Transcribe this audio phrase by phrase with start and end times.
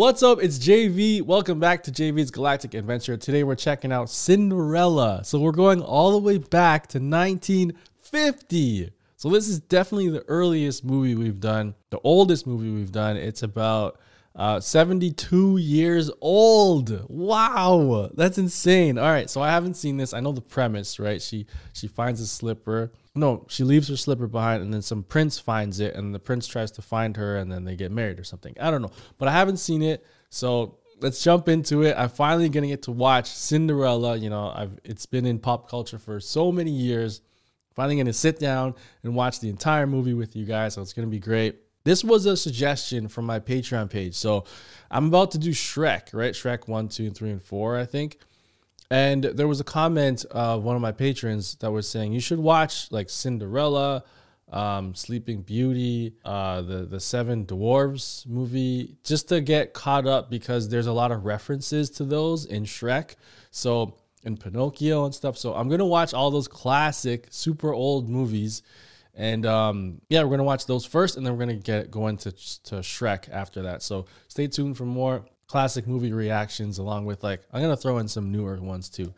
[0.00, 0.42] What's up?
[0.42, 1.20] It's JV.
[1.20, 3.18] Welcome back to JV's Galactic Adventure.
[3.18, 5.20] Today we're checking out Cinderella.
[5.24, 8.92] So we're going all the way back to 1950.
[9.18, 13.18] So this is definitely the earliest movie we've done, the oldest movie we've done.
[13.18, 14.00] It's about
[14.34, 17.04] uh, 72 years old.
[17.10, 18.96] Wow, that's insane.
[18.96, 20.14] All right, so I haven't seen this.
[20.14, 21.20] I know the premise, right?
[21.20, 21.44] She
[21.74, 22.90] she finds a slipper.
[23.14, 26.46] No, she leaves her slipper behind, and then some prince finds it, and the prince
[26.46, 28.54] tries to find her, and then they get married or something.
[28.60, 31.96] I don't know, but I haven't seen it, so let's jump into it.
[31.98, 34.16] I'm finally gonna get to watch Cinderella.
[34.16, 37.20] You know, I've it's been in pop culture for so many years.
[37.74, 41.08] Finally gonna sit down and watch the entire movie with you guys, so it's gonna
[41.08, 41.56] be great.
[41.82, 44.14] This was a suggestion from my Patreon page.
[44.14, 44.44] So
[44.90, 46.34] I'm about to do Shrek, right?
[46.34, 48.18] Shrek 1, 2, 3, and 4, I think.
[48.90, 52.40] And there was a comment of one of my patrons that was saying you should
[52.40, 54.02] watch like Cinderella,
[54.50, 60.68] um, Sleeping Beauty, uh, the the Seven Dwarves movie, just to get caught up because
[60.68, 63.14] there's a lot of references to those in Shrek.
[63.52, 65.38] So in Pinocchio and stuff.
[65.38, 68.62] So I'm gonna watch all those classic, super old movies
[69.14, 72.32] and um, yeah, we're gonna watch those first, and then we're gonna get go into
[72.32, 73.82] to Shrek after that.
[73.82, 78.06] So stay tuned for more classic movie reactions, along with like I'm gonna throw in
[78.06, 79.12] some newer ones too.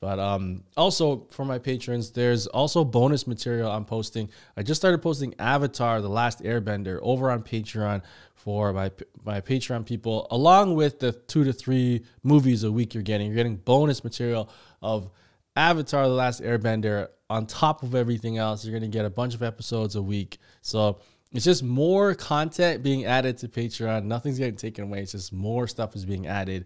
[0.00, 4.28] But um, also for my patrons, there's also bonus material I'm posting.
[4.54, 8.02] I just started posting Avatar: The Last Airbender over on Patreon
[8.34, 8.90] for my
[9.24, 13.28] my Patreon people, along with the two to three movies a week you're getting.
[13.28, 14.50] You're getting bonus material
[14.82, 15.08] of
[15.56, 18.62] Avatar: The Last Airbender on top of everything else.
[18.62, 20.36] You're gonna get a bunch of episodes a week.
[20.60, 21.00] So
[21.32, 24.04] it's just more content being added to Patreon.
[24.04, 25.00] Nothing's getting taken away.
[25.00, 26.64] It's just more stuff is being added.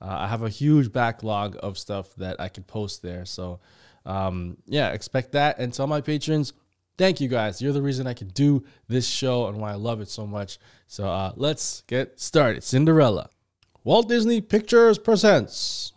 [0.00, 3.24] Uh, I have a huge backlog of stuff that I could post there.
[3.24, 3.60] So
[4.06, 5.58] um, yeah, expect that.
[5.58, 6.52] And to all my patrons,
[6.96, 7.60] thank you guys.
[7.60, 10.58] You're the reason I could do this show and why I love it so much.
[10.86, 12.62] So uh, let's get started.
[12.62, 13.30] Cinderella.
[13.82, 15.92] Walt Disney Pictures presents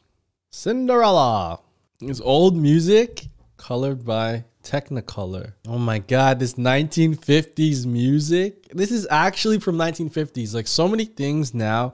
[0.49, 1.59] Cinderella.
[2.01, 5.53] It's old music colored by Technicolor.
[5.65, 8.67] Oh my god, this 1950s music.
[8.73, 10.53] This is actually from 1950s.
[10.53, 11.93] Like so many things now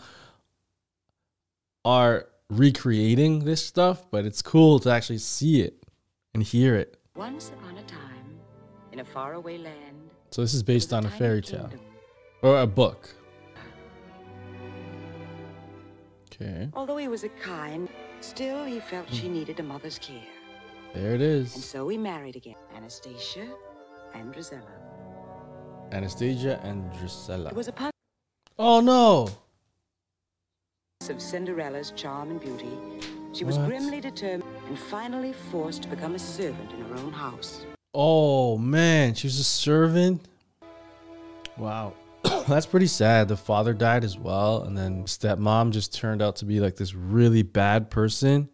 [1.85, 5.83] are recreating this stuff, but it's cool to actually see it
[6.33, 6.97] and hear it.
[7.15, 8.39] Once upon a time,
[8.91, 10.09] in a faraway land.
[10.31, 11.69] So this is based on a fairy tale
[12.41, 13.07] or a book.
[16.25, 16.69] Okay.
[16.73, 17.87] Although he was a kind,
[18.21, 19.33] still he felt she hmm.
[19.33, 20.32] needed a mother's care.
[20.93, 21.55] There it is.
[21.55, 22.55] And so we married again.
[22.75, 23.47] Anastasia
[24.13, 24.61] and Drizella.
[25.91, 27.49] Anastasia and Drusilla.
[27.49, 27.91] It was upon
[28.59, 29.29] Oh no!
[31.09, 32.69] of Cinderella's charm and beauty,
[33.33, 33.67] she was What?
[33.67, 37.65] grimly determined and finally forced to become a servant in her own house.
[37.93, 40.25] Oh man, she was a servant.
[41.57, 41.93] Wow.
[42.47, 43.27] That's pretty sad.
[43.27, 46.95] The father died as well, and then stepmom just turned out to be like this
[46.95, 48.47] really bad person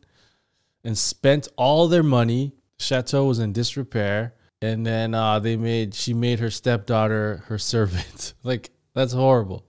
[0.84, 2.54] and spent all their money.
[2.78, 8.34] Chateau was in disrepair, and then uh, they made she made her stepdaughter her servant.
[8.44, 9.66] like that's horrible.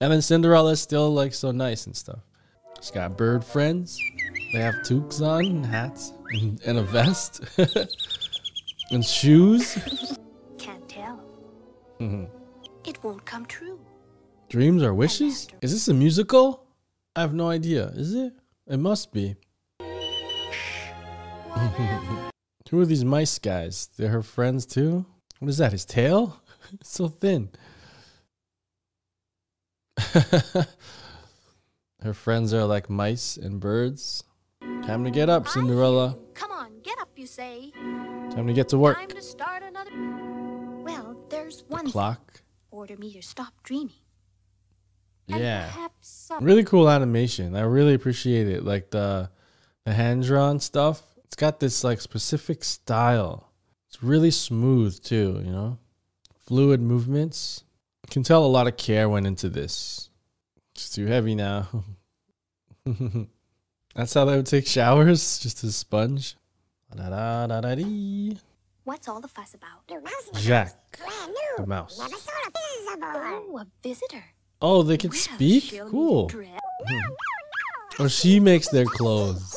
[0.00, 2.20] And then Cinderella's still like so nice and stuff.
[2.80, 3.98] She's got bird friends.
[4.52, 7.42] They have toques on, and hats, and, and a vest,
[8.90, 9.78] and shoes.
[10.58, 11.20] Can't tell.
[12.00, 12.28] Mhm.
[12.84, 13.80] It won't come true.
[14.50, 15.48] Dreams are wishes?
[15.62, 16.66] Is this a musical?
[17.16, 17.86] I have no idea.
[17.94, 18.34] Is it?
[18.66, 19.36] It must be.
[22.70, 23.88] Who are these mice guys?
[23.96, 25.06] They're her friends too?
[25.38, 25.72] What is that?
[25.72, 26.40] His tail?
[26.80, 27.50] It's so thin.
[32.02, 34.24] her friends are like mice and birds.
[34.82, 36.16] Time to get up, Cinderella.
[36.32, 37.70] Come on, get up, you say.
[38.30, 39.08] Time to get to Time work.
[39.14, 39.90] to start another.
[40.82, 41.92] Well, there's one thing.
[41.92, 42.40] Clock.
[42.70, 43.92] Order me to stop dreaming.
[45.26, 45.70] Yeah.
[46.40, 47.54] Really cool animation.
[47.54, 48.64] I really appreciate it.
[48.64, 49.30] Like the
[49.84, 51.02] the hand drawn stuff.
[51.34, 53.50] It's got this like specific style.
[53.88, 55.78] It's really smooth too, you know?
[56.46, 57.64] Fluid movements.
[58.06, 60.10] You can tell a lot of care went into this.
[60.76, 61.66] It's too heavy now.
[63.96, 66.36] That's how they would take showers, just a sponge.
[68.84, 69.88] What's all the fuss about?
[70.34, 70.72] Jaq,
[71.56, 71.98] the mouse.
[72.00, 74.24] Oh, a visitor.
[74.62, 75.64] Oh, they can Well, speak?
[75.64, 76.26] she'll need Cool.
[76.28, 76.98] dress hmm.
[77.98, 79.56] Oh, she makes their clothes.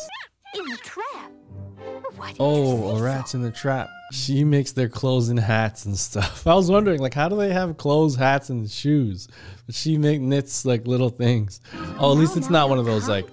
[2.39, 3.89] Oh, a rat's in the trap.
[4.11, 6.47] She makes their clothes and hats and stuff.
[6.47, 9.27] I was wondering, like, how do they have clothes, hats, and shoes?
[9.65, 11.59] But she make knits like little things.
[11.99, 13.27] Oh, at least it's not one of those like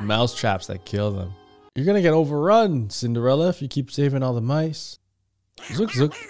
[0.00, 1.32] mouse traps that kill them.
[1.74, 4.98] You're gonna get overrun, Cinderella, if you keep saving all the mice.
[5.72, 6.14] Zook zook.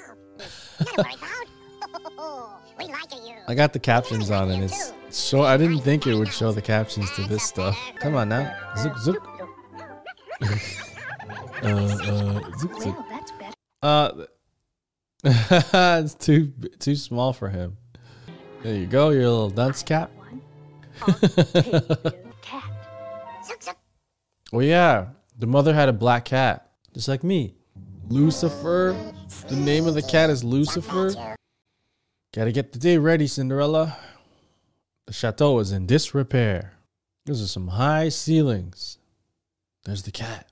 [3.48, 6.62] I got the captions on and it's So I didn't think it would show the
[6.62, 7.78] captions to this stuff.
[7.96, 8.54] Come on now.
[8.76, 9.26] Zook zook.
[11.62, 12.98] uh, uh, zook zook.
[12.98, 13.54] Well, that's better.
[13.82, 14.26] Uh,
[16.02, 17.76] it's too too small for him.
[18.62, 20.10] There you go, your little dunce cap.
[20.16, 20.40] One.
[21.02, 22.70] I'll take the cat.
[23.44, 23.76] Zook, zook.
[24.52, 27.54] Well, yeah, the mother had a black cat, just like me.
[28.08, 28.96] Lucifer.
[29.48, 31.36] The name of the cat is Lucifer.
[32.34, 33.96] Gotta get the day ready, Cinderella.
[35.06, 36.74] The chateau is in disrepair.
[37.26, 38.98] Those are some high ceilings.
[39.84, 40.51] There's the cat.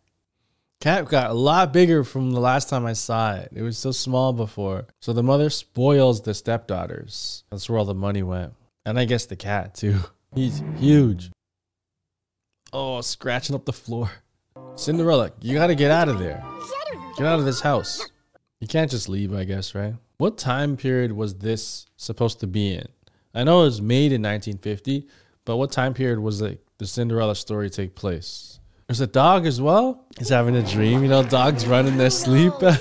[0.81, 3.53] Cat got a lot bigger from the last time I saw it.
[3.55, 4.87] It was so small before.
[5.03, 7.45] So the mother spoils the stepdaughters.
[7.51, 8.55] That's where all the money went.
[8.87, 9.99] And I guess the cat too.
[10.35, 11.31] He's huge.
[12.73, 14.11] Oh, scratching up the floor.
[14.75, 16.43] Cinderella, you gotta get out of there.
[17.19, 18.09] Get out of this house.
[18.61, 19.95] You can't just leave, I guess, right?
[20.17, 22.89] What time period was this supposed to be in?
[23.35, 25.09] I know it was made in 1950,
[25.45, 28.60] but what time period was like the Cinderella story take place?
[28.91, 30.05] There's a dog as well.
[30.19, 31.05] He's having a dream.
[31.05, 32.53] You know, dogs run in their sleep.
[32.61, 32.73] yeah,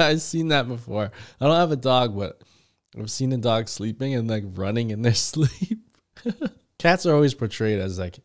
[0.00, 1.12] I've seen that before.
[1.40, 2.42] I don't have a dog, but
[2.98, 5.78] I've seen a dog sleeping and like running in their sleep.
[6.80, 8.18] Cats are always portrayed as like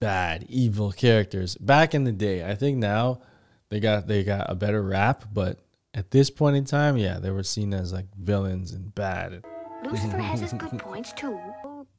[0.00, 1.56] bad, evil characters.
[1.56, 3.20] Back in the day, I think now
[3.68, 5.58] they got they got a better rap, but
[5.92, 9.44] at this point in time, yeah, they were seen as like villains and bad.
[9.84, 11.38] Lucifer has his good points too.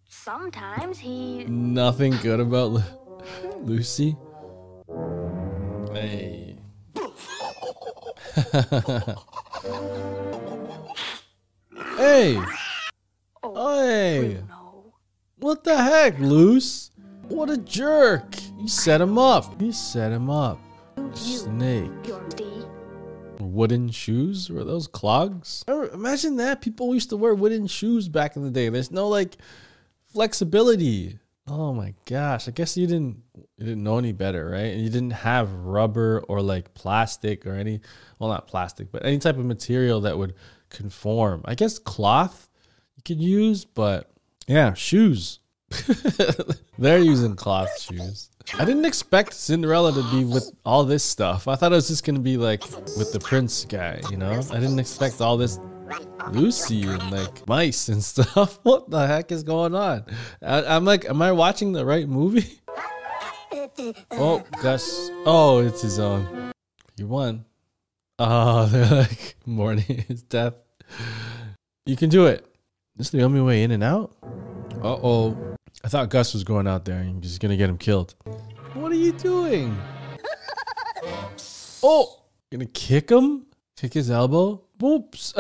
[0.08, 1.46] Sometimes he.
[1.46, 2.82] Nothing good about Lu-
[3.60, 4.16] Lucy.
[5.94, 6.56] Hey.
[11.98, 12.42] hey.
[13.44, 14.42] Oh, hey.
[14.48, 14.94] No.
[15.38, 16.92] What the heck, Luce?
[17.28, 18.36] What a jerk.
[18.60, 19.62] You set him up.
[19.62, 20.60] You set him up.
[21.14, 21.92] Snake.
[23.40, 24.50] Wooden shoes?
[24.50, 25.64] Were those clogs?
[25.68, 26.62] Imagine that.
[26.62, 28.70] People used to wear wooden shoes back in the day.
[28.70, 29.38] There's no like
[30.16, 31.20] flexibility.
[31.46, 32.48] Oh my gosh.
[32.48, 33.22] I guess you didn't
[33.58, 34.72] you didn't know any better, right?
[34.74, 37.82] And you didn't have rubber or like plastic or any
[38.18, 40.34] well not plastic, but any type of material that would
[40.70, 41.42] conform.
[41.46, 42.48] I guess cloth
[42.96, 44.10] you could use, but
[44.48, 45.40] yeah, shoes.
[46.80, 48.30] They're using cloth shoes.
[48.58, 51.48] I didn't expect Cinderella to be with all this stuff.
[51.48, 52.64] I thought it was just gonna be like
[52.98, 54.42] with the prince guy, you know?
[54.52, 55.60] I didn't expect all this
[56.32, 58.60] Lucy and like mice and stuff.
[58.64, 60.06] What the heck is going on?
[60.42, 62.60] I, I'm like, am I watching the right movie?
[64.12, 65.10] Oh, Gus.
[65.26, 66.52] Oh, it's his own.
[66.98, 67.46] You won.
[68.20, 70.54] Oh, they're like morning his death.
[71.86, 72.46] You can do it.
[72.96, 74.16] This is the only way in and out.
[74.82, 75.56] Uh oh.
[75.84, 78.16] I thought Gus was going out there and just gonna get him killed.
[78.74, 79.78] What are you doing?
[81.84, 82.22] Oh,
[82.52, 83.46] gonna kick him?
[83.78, 84.65] Kick his elbow?
[84.80, 85.34] Whoops.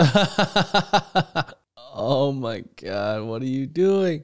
[1.93, 4.23] oh my god, what are you doing?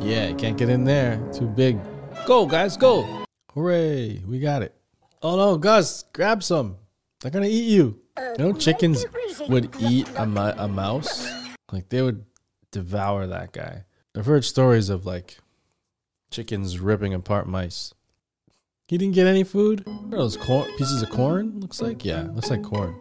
[0.00, 1.20] Yeah, can't get in there.
[1.32, 1.78] Too big.
[2.26, 3.24] Go, guys, go.
[3.54, 4.74] Hooray, we got it.
[5.22, 6.76] Oh no, Gus, grab some.
[7.20, 8.00] They're gonna eat you.
[8.18, 9.04] You know, chickens
[9.48, 11.28] would eat a, a mouse.
[11.70, 12.24] Like, they would
[12.70, 13.84] devour that guy.
[14.16, 15.38] I've heard stories of like
[16.30, 17.94] chickens ripping apart mice.
[18.88, 19.86] He didn't get any food?
[19.86, 21.60] What are those corn pieces of corn?
[21.60, 22.94] Looks like yeah, looks like corn.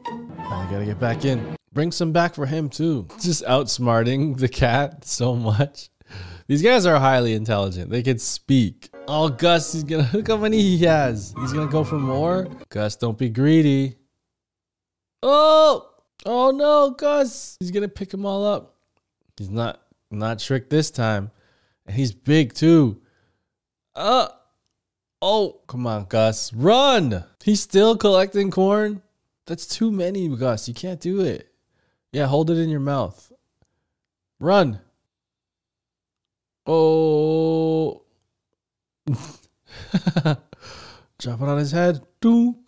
[0.52, 1.56] I gotta get back in.
[1.72, 3.08] Bring some back for him too.
[3.22, 5.90] Just outsmarting the cat so much.
[6.48, 7.90] These guys are highly intelligent.
[7.90, 8.90] They can speak.
[9.08, 11.34] Oh, Gus, he's gonna look how many he has.
[11.40, 12.50] He's gonna go for more.
[12.68, 13.96] Gus, don't be greedy.
[15.24, 15.90] Oh,
[16.26, 17.56] oh no, Gus.
[17.62, 18.76] He's gonna pick them all up.
[19.38, 19.82] He's not
[20.12, 21.32] not tricked this time.
[21.86, 23.02] And he's big too.
[23.96, 24.28] Uh
[25.22, 26.54] oh, come on, Gus.
[26.54, 27.24] Run!
[27.42, 29.02] He's still collecting corn.
[29.52, 30.70] That's too many, Gus.
[30.70, 31.52] You can't do it.
[32.14, 33.34] Yeah, hold it in your mouth.
[34.40, 34.80] Run.
[36.66, 38.04] Oh.
[41.20, 42.00] Drop it on his head.
[42.22, 42.60] Dunk.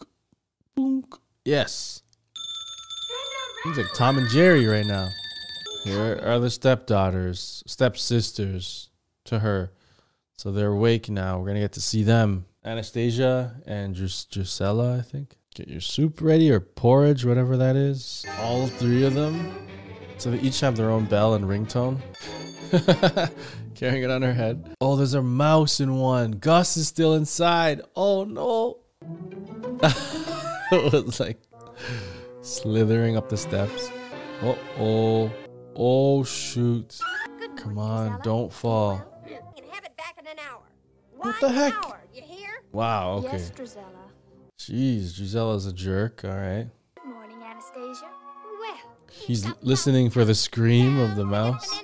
[0.75, 1.15] Dunk.
[1.45, 2.01] Yes.
[3.63, 5.07] He's like Tom and Jerry right now.
[5.85, 8.89] Here are the stepdaughters, stepsisters
[9.23, 9.71] to her.
[10.35, 11.39] So they're awake now.
[11.39, 12.45] We're gonna get to see them.
[12.65, 15.37] Anastasia and Drus- Drusilla, I think.
[15.55, 18.25] Get your soup ready or porridge, whatever that is.
[18.39, 19.67] All three of them.
[20.17, 22.01] So they each have their own bell and ringtone.
[23.75, 24.75] Carrying it on her head.
[24.81, 26.31] Oh, there's a mouse in one.
[26.31, 27.81] Gus is still inside.
[27.95, 28.79] Oh no.
[30.71, 31.39] it was like
[32.41, 33.91] slithering up the steps.
[34.41, 35.31] Oh, oh,
[35.75, 36.99] oh, shoot.
[37.57, 39.03] Come on, don't fall.
[39.27, 40.63] You can have it back in an hour.
[41.15, 41.73] What the heck?
[41.85, 42.63] Hour, you hear?
[42.71, 43.39] Wow, okay.
[44.69, 45.19] Yes, Drizella.
[45.19, 46.21] Jeez, Gisella's a jerk.
[46.23, 46.67] All right.
[46.95, 48.05] Good morning, Anastasia.
[48.59, 48.77] Well,
[49.09, 51.81] He's listening for the scream of the mouse.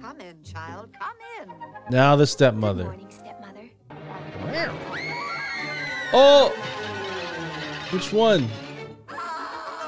[0.00, 0.90] Come in, child.
[0.98, 1.54] Come in.
[1.90, 2.84] Now the Good stepmother.
[2.84, 3.70] morning, stepmother.
[6.12, 6.50] Oh!
[7.90, 8.48] Which one?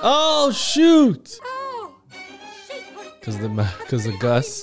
[0.06, 1.38] Oh shoot!
[1.42, 1.96] Oh,
[2.68, 3.48] she put it Cause the
[3.88, 4.62] cause the Gus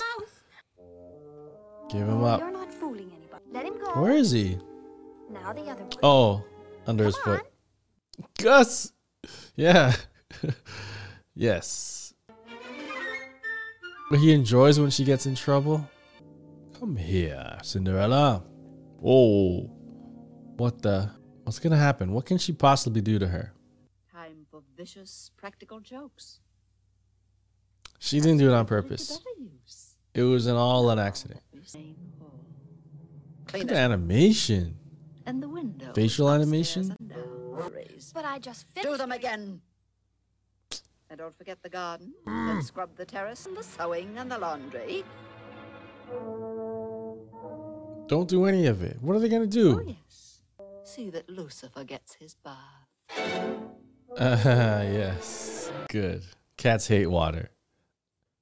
[1.90, 2.40] give him up.
[2.40, 3.44] You're not fooling anybody.
[3.52, 4.00] Let him go.
[4.00, 4.58] Where is he?
[5.30, 5.90] Now the other one.
[6.02, 6.44] Oh,
[6.86, 7.42] under his foot.
[8.38, 8.92] Gus.
[9.56, 9.94] Yeah.
[11.34, 12.14] yes.
[14.10, 15.88] But he enjoys when she gets in trouble.
[16.78, 18.44] Come here, Cinderella.
[19.04, 19.70] Oh.
[20.56, 21.10] What the?
[21.44, 22.12] What's gonna happen?
[22.12, 23.52] What can she possibly do to her?
[24.12, 26.40] Time for vicious practical jokes.
[27.98, 29.20] She didn't do it on purpose.
[30.14, 31.40] It was an all an accident.
[31.64, 32.44] Same hall.
[33.46, 34.76] Clean Good animation.
[35.24, 35.92] And the window.
[35.94, 36.96] Facial animation?
[37.58, 39.60] And But I just fixed Do them again.
[41.10, 42.14] And don't forget the garden.
[42.26, 45.04] And scrub the terrace and the sewing and the laundry.
[48.08, 48.96] Don't do any of it.
[49.00, 49.78] What are they gonna do?
[49.78, 49.96] Oh, do?
[50.08, 50.40] yes.
[50.84, 52.56] See that Lucifer gets his bath.
[54.16, 55.70] Uh, yes.
[55.88, 56.24] Good.
[56.56, 57.50] Cats hate water.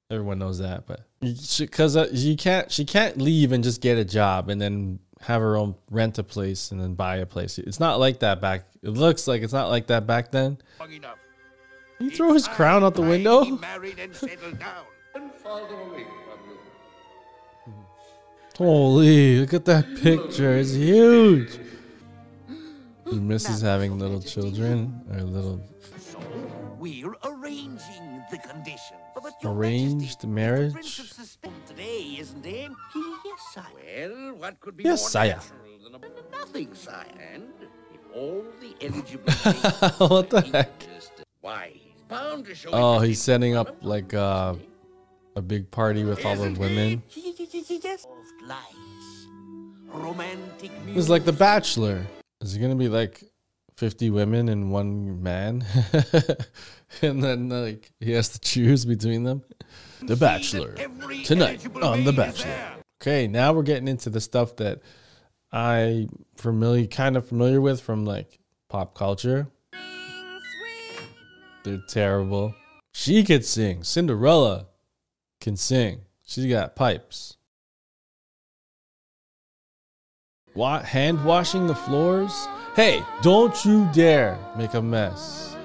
[0.09, 4.03] Everyone knows that, but because uh, you can't, she can't leave and just get a
[4.03, 7.57] job and then have her own rent a place and then buy a place.
[7.57, 8.65] It's not like that back.
[8.81, 10.57] It looks like it's not like that back then.
[10.79, 11.17] long enough.
[11.99, 13.45] He throw his crown out the window.
[13.45, 14.85] Married and settled down.
[15.13, 17.73] And farther away from you.
[18.57, 20.57] Holy, look at that picture.
[20.57, 21.59] It's huge.
[23.09, 25.61] He misses having little children or little
[26.81, 28.99] we're arranging the conditions.
[29.13, 30.69] But Your arranged Majesty, marriage.
[30.69, 32.67] The Prince of Suspense today, isn't he?
[33.23, 33.65] Yes, sire.
[34.09, 35.27] Well, what could be Yes, more sire.
[35.35, 37.05] natural than a nothing, sire?
[37.33, 37.53] And
[37.93, 40.71] if all the eligible What the heck?
[41.41, 44.55] Why, he's bound to show Oh, he's setting up like uh,
[45.35, 47.03] a big party with all the Isn't women.
[47.07, 47.33] he?
[47.83, 48.01] Yes.
[48.01, 49.27] Soft lies.
[49.93, 52.05] Romantic It's like The Bachelor.
[52.41, 53.23] Is it gonna be like
[53.75, 55.65] fifty women and one man,
[57.01, 59.43] and then like he has to choose between them?
[60.01, 60.75] The Bachelor
[61.25, 62.55] tonight on The Bachelor.
[63.01, 64.81] Okay, now we're getting into the stuff that
[65.51, 69.47] I familiar, kind of familiar with from like pop culture.
[71.63, 72.55] They're terrible.
[72.93, 73.83] She could sing.
[73.83, 74.67] Cinderella
[75.39, 76.01] can sing.
[76.25, 77.37] She's got pipes.
[80.53, 80.85] What?
[80.85, 82.47] Hand washing the floors?
[82.73, 85.57] Hey, don't you dare make a mess.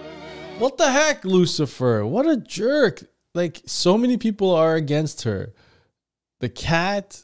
[0.58, 2.04] What the heck, Lucifer?
[2.04, 3.04] What a jerk.
[3.32, 5.54] Like, so many people are against her.
[6.40, 7.22] The cat,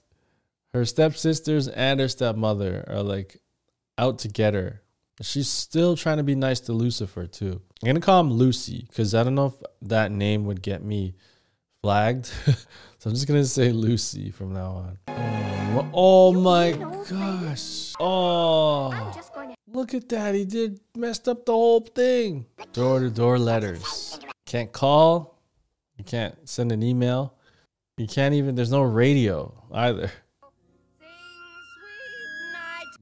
[0.72, 3.38] her stepsisters, and her stepmother are like
[3.98, 4.82] out to get her.
[5.20, 7.60] She's still trying to be nice to Lucifer, too.
[7.82, 9.54] I'm going to call him Lucy because I don't know if
[9.88, 11.16] that name would get me
[11.82, 12.26] flagged.
[12.46, 12.54] so
[13.06, 14.98] I'm just going to say Lucy from now on.
[15.08, 16.70] Oh, oh my
[17.08, 17.94] gosh.
[17.98, 19.21] Oh.
[19.72, 19.94] Just going to.
[19.94, 20.34] Look at that.
[20.34, 22.46] He did messed up the whole thing.
[22.72, 24.18] Door to door letters.
[24.46, 25.38] Can't call.
[25.96, 27.34] You can't send an email.
[27.96, 30.10] You can't even there's no radio either.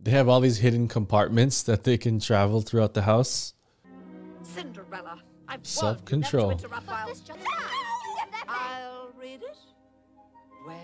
[0.03, 3.53] They have all these hidden compartments that they can travel throughout the house.
[4.43, 5.21] Cinderella.
[5.47, 6.49] I've Self-control.
[6.50, 7.39] never to interrupt while- This just.
[8.49, 9.57] I'll read it.
[10.67, 10.79] Well.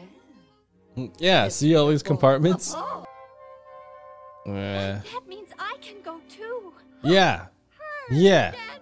[0.99, 2.75] Mm, Yeah, see all these compartments?
[4.45, 6.73] That means I can go too.
[7.03, 7.47] yeah.
[8.11, 8.53] Yeah.
[8.53, 8.81] Dad.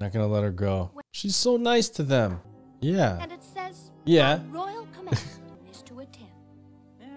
[0.00, 0.90] Not gonna let her go.
[1.12, 2.40] She's so nice to them.
[2.80, 3.18] Yeah.
[3.20, 3.90] and it says.
[4.04, 4.40] Yeah.
[4.50, 5.18] Royal command
[5.72, 6.28] is to attend.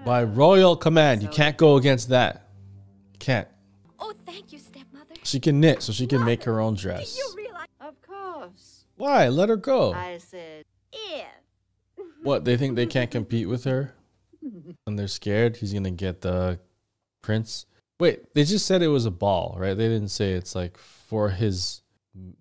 [0.03, 1.21] By royal command.
[1.21, 2.47] You can't go against that.
[3.19, 3.47] Can't.
[3.99, 5.13] Oh, thank you, stepmother.
[5.23, 7.15] She can knit so she can make her own dress.
[7.15, 7.67] You realize?
[7.79, 8.85] Of course.
[8.97, 9.27] Why?
[9.27, 9.93] Let her go.
[9.93, 11.25] I said, Yeah.
[12.23, 12.45] What?
[12.45, 13.93] They think they can't compete with her?
[14.87, 16.59] And they're scared he's gonna get the
[17.21, 17.65] prince?
[17.99, 19.75] Wait, they just said it was a ball, right?
[19.75, 21.81] They didn't say it's like for his,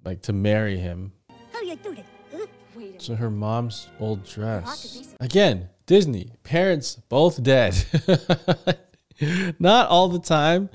[0.04, 1.12] like to marry him.
[1.52, 2.06] How you do that?
[2.32, 2.46] Huh?
[2.74, 3.02] Wait a minute.
[3.02, 5.14] So her mom's old dress.
[5.20, 7.74] Again, Disney, parents both dead.
[9.58, 10.70] Not all the time,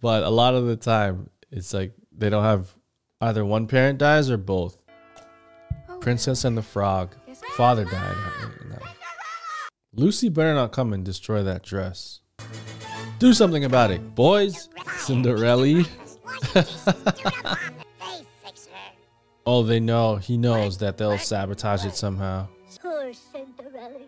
[0.00, 2.74] but a lot of the time, it's like they don't have
[3.20, 4.82] either one parent dies or both.
[5.88, 7.14] Oh, Princess and the Frog.
[7.56, 8.16] Father died.
[8.70, 8.78] No.
[9.96, 12.20] Lucy better not come and destroy that dress.
[13.20, 14.68] Do something about it, boys.
[14.96, 15.62] Cinderella.
[15.64, 15.84] They
[16.62, 17.56] fix her.
[19.46, 20.16] Oh, they know.
[20.16, 22.48] He knows that they'll sabotage it somehow.
[22.82, 24.00] Poor Cinderella.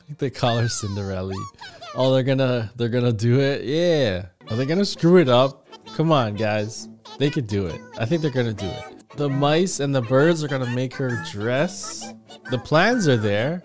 [0.00, 1.34] I think they call her Cinderella.
[1.94, 3.64] Oh, they're gonna they're gonna do it.
[3.64, 4.26] Yeah.
[4.50, 5.68] Are they gonna screw it up?
[5.94, 6.88] Come on, guys.
[7.18, 7.80] They could do it.
[7.98, 9.04] I think they're gonna do it.
[9.16, 12.12] The mice and the birds are gonna make her dress.
[12.50, 13.62] The plans are there.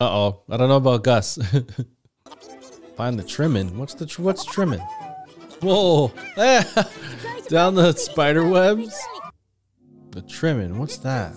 [0.00, 1.36] Uh oh, I don't know about Gus.
[2.96, 3.76] Find the trimming.
[3.76, 4.78] What's the tr- what's trimming?
[5.60, 6.12] Whoa!
[7.48, 8.96] Down the spider webs.
[10.10, 10.78] The trimming.
[10.78, 11.32] What's that?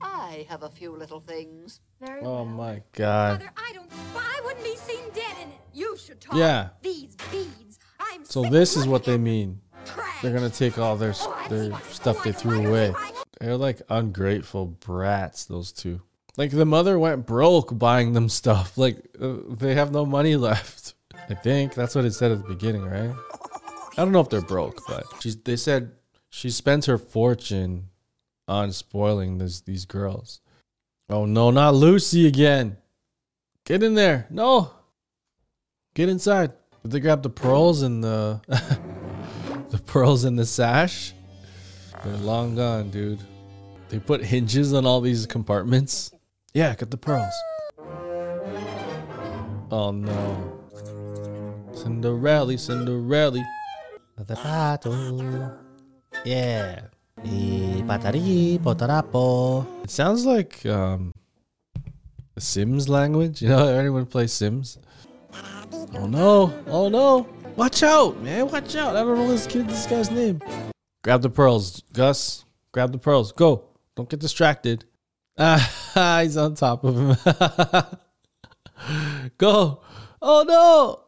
[0.00, 1.80] I have a few little things.
[2.00, 2.44] Very Oh well.
[2.44, 3.38] my god.
[3.40, 3.88] Mother, I don't.
[4.16, 5.58] I wouldn't be seen dead in it.
[5.72, 6.34] You should talk.
[6.34, 6.70] Yeah.
[6.82, 7.78] These beads.
[8.00, 8.24] I'm.
[8.24, 9.60] So this is what they mean.
[9.84, 10.22] trash.
[10.22, 11.14] They're gonna take all their
[11.48, 12.92] their stuff they threw away.
[13.40, 15.44] They're like ungrateful brats.
[15.44, 16.02] Those two.
[16.36, 18.76] Like the mother went broke buying them stuff.
[18.76, 20.94] Like uh, they have no money left.
[21.28, 23.14] I think that's what it said at the beginning, right?
[23.92, 25.36] I don't know if they're broke, but she's.
[25.36, 25.92] They said
[26.28, 27.88] she spent her fortune
[28.46, 30.40] on spoiling this these girls.
[31.08, 32.76] Oh no, not Lucy again.
[33.64, 34.26] Get in there.
[34.30, 34.70] No.
[35.94, 36.52] Get inside.
[36.82, 38.40] Did they grab the pearls and the
[39.70, 41.14] the pearls in the sash?
[42.04, 43.20] They're long gone, dude.
[43.88, 46.12] They put hinges on all these compartments.
[46.56, 47.34] Yeah, get the pearls.
[49.70, 50.58] Oh no.
[51.74, 53.44] Cinderella, Cinderella.
[54.16, 55.52] The battle.
[56.24, 56.80] Yeah.
[59.84, 61.12] It sounds like um
[62.34, 63.42] the Sims language.
[63.42, 64.78] You know, anyone play Sims?
[65.92, 66.58] Oh no!
[66.68, 67.28] Oh no!
[67.56, 68.48] Watch out, man!
[68.50, 68.96] Watch out!
[68.96, 70.40] I don't know this kid, this guy's name.
[71.04, 72.46] Grab the pearls, Gus.
[72.72, 73.32] Grab the pearls.
[73.32, 73.64] Go!
[73.94, 74.86] Don't get distracted.
[75.36, 75.85] Ah,
[76.22, 77.16] he's on top of him.
[79.38, 79.80] Go!
[80.20, 81.00] Oh no!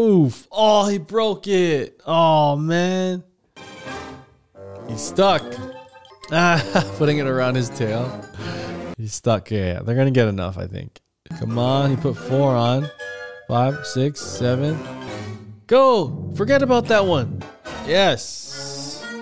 [0.00, 0.46] Oof!
[0.52, 2.00] Oh, he broke it.
[2.06, 3.24] Oh man,
[4.88, 5.42] he's stuck.
[6.30, 6.62] Ah,
[6.98, 8.24] putting it around his tail.
[8.96, 9.50] He's stuck.
[9.50, 11.00] Yeah, they're gonna get enough, I think.
[11.40, 12.88] Come on, he put four on.
[13.48, 14.78] Five, six, seven.
[15.66, 16.32] Go!
[16.36, 17.42] Forget about that one.
[17.86, 19.20] Yes.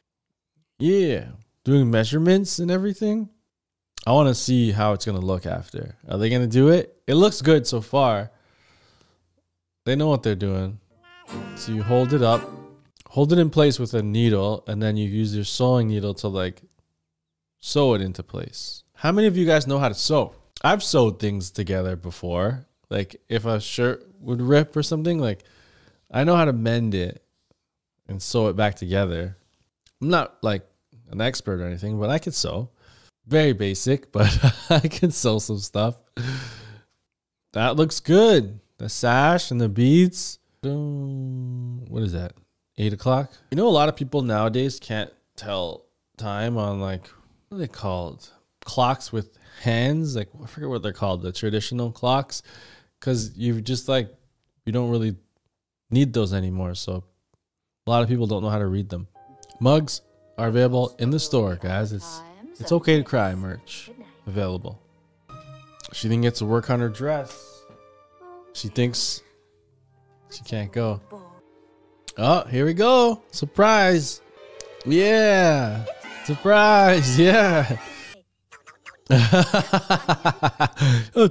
[0.79, 1.29] Yeah.
[1.65, 3.31] Doing measurements and everything.
[4.07, 5.97] I want to see how it's going to look after.
[6.09, 6.97] Are they going to do it?
[7.07, 8.31] It looks good so far.
[9.85, 10.79] They know what they're doing.
[11.57, 12.43] So you hold it up,
[13.09, 16.29] hold it in place with a needle, and then you use your sewing needle to
[16.29, 16.61] like
[17.61, 18.83] sew it into place.
[18.95, 20.35] How many of you guys know how to sew?
[20.63, 22.67] I've sewed things together before.
[22.91, 25.45] Like if a shirt would rip or something, like
[26.11, 27.23] I know how to mend it
[28.07, 29.37] and sew it back together.
[30.01, 30.67] I'm not like
[31.11, 32.71] an expert or anything, but I could sew.
[33.27, 34.39] Very basic, but
[34.71, 35.97] I can sell some stuff.
[37.53, 38.61] That looks good.
[38.79, 40.39] The sash and the beads.
[40.63, 42.33] What is that?
[42.79, 43.33] Eight o'clock?
[43.51, 45.85] You know, a lot of people nowadays can't tell
[46.17, 47.07] time on like,
[47.49, 48.29] what are they called?
[48.65, 50.17] Clocks with hands.
[50.17, 51.23] Like, I forget what they're called.
[51.23, 52.43] The traditional clocks.
[52.99, 54.13] Because you just like,
[54.65, 55.15] you don't really
[55.91, 56.75] need those anymore.
[56.75, 57.05] So
[57.87, 59.07] a lot of people don't know how to read them.
[59.61, 60.01] Mugs
[60.39, 61.93] are available in the store, guys.
[61.93, 62.21] It's
[62.61, 63.91] it's okay to cry merch
[64.27, 64.81] available.
[65.93, 67.63] She then gets to work on her dress.
[68.53, 69.23] She thinks
[70.31, 71.01] she can't go.
[72.17, 73.23] Oh, here we go.
[73.31, 74.21] Surprise.
[74.85, 75.85] Yeah.
[76.25, 77.19] Surprise.
[77.19, 77.79] Yeah.
[81.15, 81.29] oh.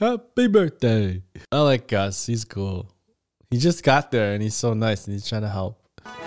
[0.00, 1.22] Happy birthday.
[1.52, 2.26] I like Gus.
[2.26, 2.90] He's cool.
[3.50, 5.80] He just got there and he's so nice and he's trying to help.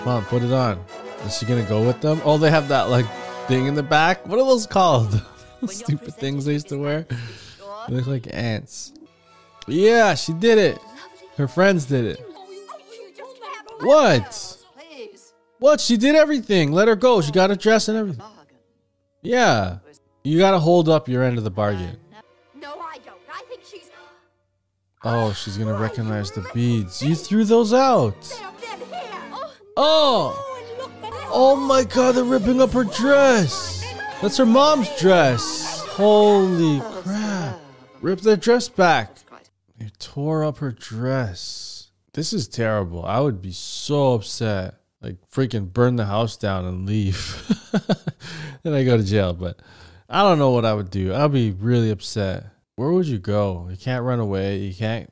[0.05, 0.83] Mom, put it on.
[1.25, 2.21] Is she gonna go with them?
[2.23, 3.05] Oh, they have that like
[3.47, 4.25] thing in the back.
[4.27, 5.21] What are those called?
[5.67, 7.05] Stupid things they used to wear.
[7.87, 8.93] They look like ants.
[9.67, 10.79] Yeah, she did it.
[11.37, 12.19] Her friends did it.
[13.81, 14.57] What?
[15.59, 15.79] What?
[15.79, 16.71] She did everything.
[16.71, 17.21] Let her go.
[17.21, 18.25] She got a dress and everything.
[19.21, 19.77] Yeah.
[20.23, 21.97] You gotta hold up your end of the bargain.
[22.55, 23.17] No, I don't.
[23.31, 23.89] I think she's.
[25.03, 27.01] Oh, she's gonna recognize the beads.
[27.01, 28.19] You threw those out.
[28.21, 29.47] They're dead here.
[29.77, 30.50] Oh,
[31.33, 31.55] Oh.
[31.55, 33.83] my god, they're ripping up her dress.
[34.21, 35.85] That's her mom's dress.
[35.87, 37.59] Holy crap.
[38.01, 39.15] Rip their dress back.
[39.77, 41.91] They tore up her dress.
[42.13, 43.05] This is terrible.
[43.05, 44.75] I would be so upset.
[45.01, 47.41] Like freaking burn the house down and leave.
[48.63, 49.59] then I go to jail, but
[50.09, 51.13] I don't know what I would do.
[51.13, 52.45] I'd be really upset.
[52.75, 53.67] Where would you go?
[53.71, 54.57] You can't run away.
[54.57, 55.09] You can't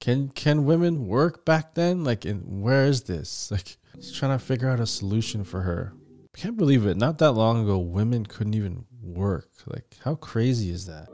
[0.00, 2.04] can can women work back then?
[2.04, 3.50] Like in where is this?
[3.50, 5.92] Like just trying to figure out a solution for her.
[6.34, 6.96] I can't believe it.
[6.96, 9.48] Not that long ago women couldn't even work.
[9.66, 11.08] Like how crazy is that?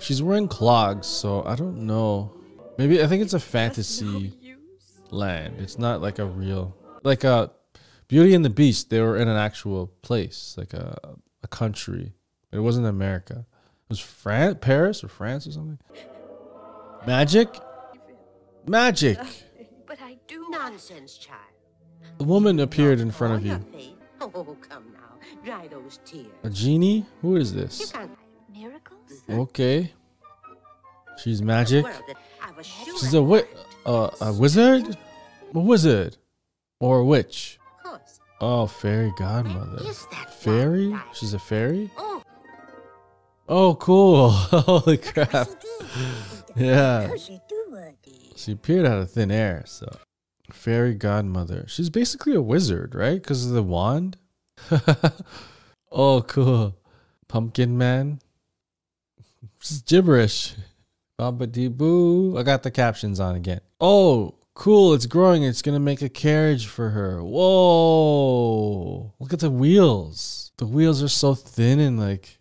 [0.00, 2.34] She's wearing clogs, so I don't know.
[2.76, 4.32] Maybe I think it's a fantasy
[5.10, 5.56] land.
[5.60, 7.52] It's not like a real like a
[8.08, 8.90] Beauty and the Beast.
[8.90, 12.12] They were in an actual place, like a a country.
[12.52, 13.46] It wasn't America.
[13.84, 15.78] It was France, Paris, or France or something.
[17.06, 17.48] Magic,
[18.66, 19.18] magic.
[19.86, 20.46] But I do.
[20.50, 21.53] Nonsense, child.
[22.20, 23.64] A woman appeared in front of you.
[24.20, 25.18] Oh, come now.
[25.44, 26.26] Dry those tears.
[26.42, 27.04] A genie?
[27.22, 27.92] Who is this?
[28.52, 29.22] Miracles?
[29.28, 29.92] Okay.
[31.22, 31.84] She's magic.
[31.84, 33.46] Well, then, I was sure She's I a wi-
[33.86, 34.96] uh, a wizard?
[35.54, 36.16] A wizard.
[36.80, 37.58] Or a witch.
[38.40, 39.78] Oh, fairy godmother.
[40.38, 40.94] Fairy?
[41.12, 41.90] She's a fairy?
[41.96, 42.22] Oh,
[43.48, 44.30] Oh, cool.
[44.30, 45.48] Holy crap.
[46.56, 47.10] Yeah.
[48.36, 49.86] She appeared out of thin air, so.
[50.52, 51.64] Fairy godmother.
[51.68, 53.20] She's basically a wizard, right?
[53.20, 54.16] Because of the wand?
[55.92, 56.76] oh, cool.
[57.28, 58.20] Pumpkin man.
[59.62, 60.54] Is gibberish.
[61.16, 62.36] Baba dee boo.
[62.36, 63.60] I got the captions on again.
[63.80, 64.92] Oh, cool.
[64.92, 65.42] It's growing.
[65.42, 67.22] It's going to make a carriage for her.
[67.22, 69.14] Whoa.
[69.18, 70.52] Look at the wheels.
[70.58, 72.38] The wheels are so thin and like,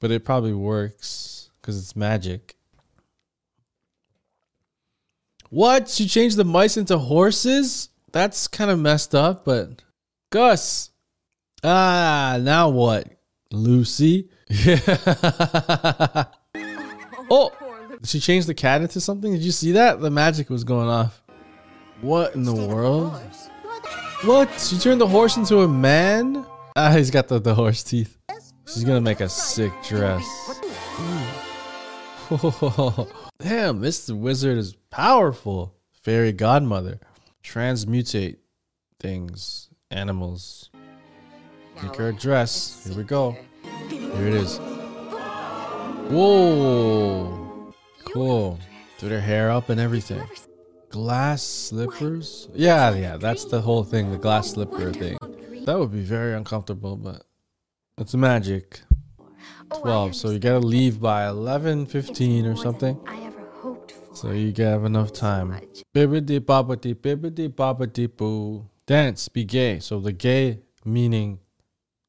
[0.00, 2.57] but it probably works because it's magic.
[5.50, 5.88] What?
[5.88, 7.88] She changed the mice into horses?
[8.12, 9.82] That's kind of messed up, but
[10.30, 10.90] Gus.
[11.64, 13.08] Ah, now what?
[13.50, 14.28] Lucy?
[17.30, 17.50] oh,
[18.04, 19.32] she change the cat into something?
[19.32, 20.00] Did you see that?
[20.00, 21.22] The magic was going off.
[22.00, 23.20] What in the world?
[24.22, 24.60] What?
[24.60, 26.44] She turned the horse into a man?
[26.76, 28.16] Ah, he's got the, the horse teeth.
[28.66, 30.24] She's gonna make a sick dress.
[33.40, 35.72] Damn, this wizard is powerful.
[36.02, 36.98] Fairy godmother.
[37.44, 38.38] Transmutate
[38.98, 40.70] things, animals.
[41.80, 42.84] Make her dress.
[42.84, 43.36] Here we go.
[43.88, 44.58] Here it is.
[46.08, 47.72] Whoa.
[48.12, 48.58] Cool.
[48.98, 50.22] Do their hair up and everything.
[50.90, 52.48] Glass slippers?
[52.54, 55.16] Yeah, yeah, that's the whole thing, the glass slipper thing.
[55.64, 57.22] That would be very uncomfortable, but
[57.98, 58.80] it's magic.
[59.80, 62.98] 12, so you gotta leave by 11, 15 or something.
[64.18, 65.54] So you have enough time.
[65.94, 68.68] Bibbidi bobbidi bibbidi bobbidi boo.
[68.84, 69.78] Dance, be gay.
[69.78, 71.38] So the gay meaning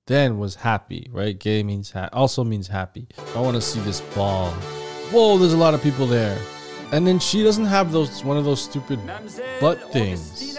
[0.08, 1.38] then was happy, right?
[1.38, 3.06] Gay means ha- also means happy.
[3.36, 4.50] I want to see this ball.
[5.12, 6.36] Whoa, there's a lot of people there.
[6.92, 9.00] And then she doesn't have those one of those stupid
[9.62, 10.58] butt things.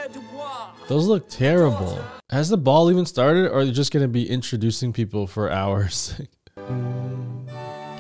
[0.86, 2.00] Those look terrible.
[2.30, 6.14] Has the ball even started, or are they just gonna be introducing people for hours?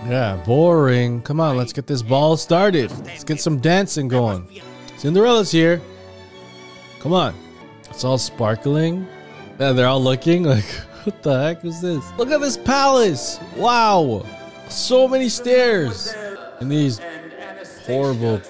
[0.08, 1.22] yeah, boring.
[1.22, 2.90] Come on, let's get this ball started.
[3.04, 4.48] Let's get some dancing going.
[4.96, 5.80] Cinderella's here.
[7.00, 7.34] Come on.
[7.88, 9.06] It's all sparkling.
[9.58, 10.64] Yeah, they're all looking like,
[11.04, 12.04] what the heck is this?
[12.18, 13.40] Look at this palace.
[13.56, 14.24] Wow.
[14.68, 16.14] So many stairs.
[16.60, 17.00] And these
[17.86, 18.40] horrible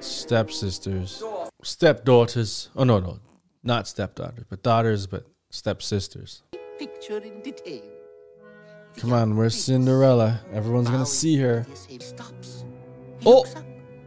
[0.00, 1.22] stepsisters.
[1.62, 2.70] Stepdaughters.
[2.74, 3.18] Oh, no, no.
[3.62, 6.42] Not stepdaughters, but daughters, but stepsisters.
[6.78, 7.99] Picture in detail.
[9.00, 10.40] Come on, where's Cinderella?
[10.52, 11.66] Everyone's gonna see her.
[13.24, 13.46] Oh,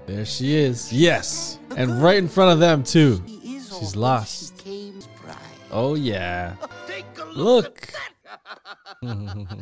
[0.06, 0.94] there she is.
[0.94, 3.22] Yes, and right in front of them too.
[3.28, 4.58] She's lost.
[4.60, 5.36] She came bride.
[5.72, 6.56] Oh yeah.
[6.62, 7.92] Oh, look.
[9.02, 9.48] Look,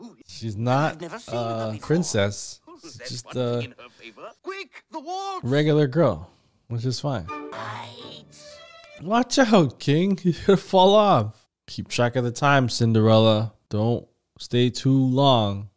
[0.26, 1.86] she's not I've never seen her a before.
[1.86, 2.60] princess.
[2.82, 4.30] She's just a in her favor.
[4.42, 5.40] Quick, the wall.
[5.42, 6.30] regular girl,
[6.68, 7.26] which is fine.
[9.02, 10.18] Watch out, King.
[10.22, 11.46] You're gonna fall off.
[11.66, 13.52] Keep track of the time, Cinderella.
[13.68, 14.06] Don't
[14.40, 15.68] stay too long.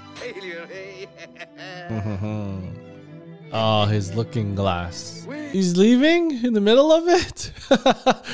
[3.51, 5.27] Oh, his looking glass.
[5.51, 7.51] He's leaving in the middle of it?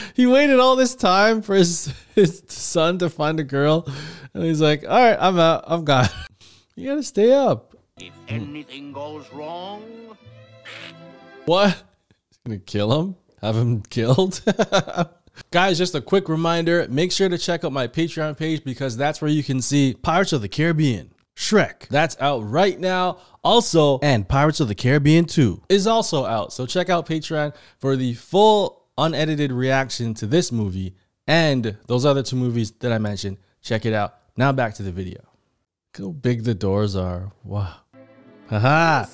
[0.15, 3.85] he waited all this time for his, his son to find a girl.
[4.33, 5.65] And he's like, all right, I'm out.
[5.67, 6.07] I'm gone.
[6.75, 7.75] you gotta stay up.
[7.97, 9.83] if anything goes wrong,
[11.45, 11.69] What?
[12.29, 13.15] He's gonna kill him?
[13.41, 14.41] Have him killed?
[15.51, 19.21] Guys, just a quick reminder make sure to check out my Patreon page because that's
[19.21, 21.87] where you can see Pirates of the Caribbean, Shrek.
[21.87, 23.19] That's out right now.
[23.43, 26.53] Also, and Pirates of the Caribbean 2 is also out.
[26.53, 32.23] So check out Patreon for the full unedited reaction to this movie and those other
[32.23, 33.37] two movies that I mentioned.
[33.61, 34.15] Check it out.
[34.35, 35.21] Now back to the video.
[35.97, 37.31] Look how big the doors are.
[37.43, 37.75] Wow.
[38.49, 39.05] Haha.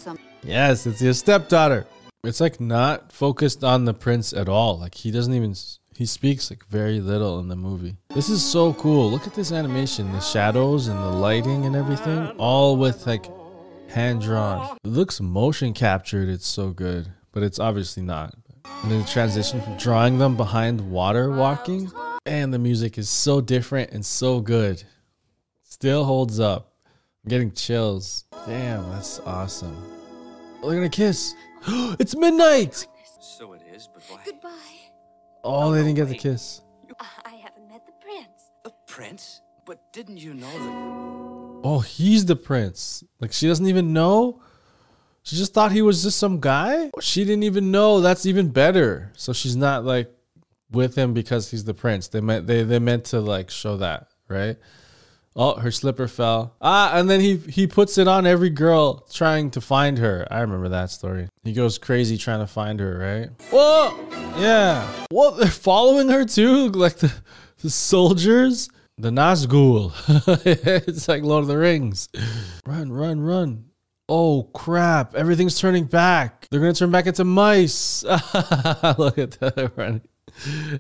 [0.44, 1.86] Yes, it's your stepdaughter.
[2.24, 4.80] It's like not focused on the prince at all.
[4.80, 5.56] Like he doesn't even
[5.96, 7.96] he speaks like very little in the movie.
[8.14, 9.10] This is so cool.
[9.10, 13.26] Look at this animation, the shadows and the lighting and everything, all with like
[13.90, 14.78] hand drawn.
[14.84, 16.28] It looks motion captured.
[16.28, 18.36] It's so good, but it's obviously not.
[18.84, 21.92] And then the transition from drawing them behind water walking,
[22.26, 24.84] and the music is so different and so good.
[25.64, 26.74] Still holds up.
[27.24, 28.26] I'm getting chills.
[28.46, 29.76] Damn, that's awesome.
[30.62, 31.34] Oh, they're gonna kiss.
[31.68, 32.86] it's midnight.
[33.22, 34.22] so it is, but why?
[34.26, 34.75] Goodbye.
[35.48, 36.62] Oh, they didn't get the kiss.
[37.00, 38.52] Uh, I haven't met the prince.
[38.64, 39.42] The prince?
[39.64, 41.62] But didn't you know that?
[41.64, 43.04] Oh, he's the prince.
[43.20, 44.42] Like she doesn't even know.
[45.22, 46.90] She just thought he was just some guy.
[47.00, 48.02] She didn't even know.
[48.02, 49.12] That's even better.
[49.16, 50.12] So she's not like
[50.72, 52.08] with him because he's the prince.
[52.08, 54.58] They meant they they meant to like show that, right?
[55.38, 56.56] Oh, her slipper fell.
[56.62, 60.26] Ah, and then he he puts it on every girl trying to find her.
[60.32, 61.28] I remember that story.
[61.44, 63.30] He goes crazy trying to find her, right?
[63.52, 64.00] Whoa!
[64.40, 64.88] Yeah.
[65.10, 65.38] What?
[65.38, 66.70] They're following her too?
[66.86, 67.14] Like the,
[67.62, 68.70] the soldiers?
[68.98, 69.92] The Nazgul.
[70.88, 72.08] it's like Lord of the Rings.
[72.66, 73.66] Run, run, run.
[74.08, 75.16] Oh crap.
[75.16, 76.48] Everything's turning back.
[76.50, 78.04] They're gonna turn back into mice.
[78.04, 80.02] Look at that running.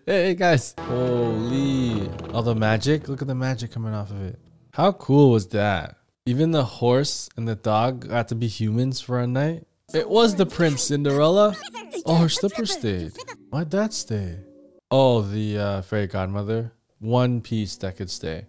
[0.06, 0.76] Hey guys.
[0.80, 2.10] Holy.
[2.34, 3.08] All the magic.
[3.08, 4.40] Look at the magic coming off of it.
[4.74, 5.98] How cool was that?
[6.26, 9.66] Even the horse and the dog got to be humans for a night.
[9.94, 11.56] It was the Prince Cinderella.
[12.06, 13.14] Oh, her slipper stayed.
[13.50, 14.38] Why'd that stay?
[14.92, 16.74] Oh, the uh, fairy godmother.
[17.00, 18.46] One piece that could stay.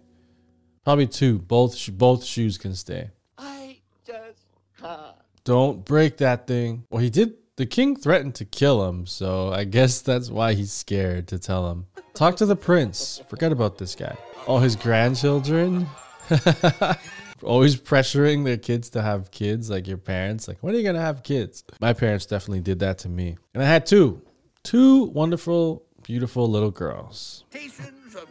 [0.83, 1.39] Probably two.
[1.39, 3.11] Both both shoes can stay.
[3.37, 4.45] I just
[4.79, 5.15] can't.
[5.43, 6.85] Don't break that thing.
[6.89, 7.33] Well, he did.
[7.57, 11.71] The king threatened to kill him, so I guess that's why he's scared to tell
[11.71, 11.87] him.
[12.13, 13.19] Talk to the prince.
[13.29, 14.15] Forget about this guy.
[14.45, 15.87] Oh, his grandchildren.
[17.43, 20.47] Always pressuring their kids to have kids, like your parents.
[20.47, 21.63] Like, when are you gonna have kids?
[21.81, 24.21] My parents definitely did that to me, and I had two,
[24.61, 27.43] two wonderful, beautiful little girls.